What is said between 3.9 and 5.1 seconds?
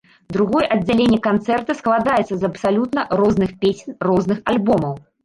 розных альбомаў.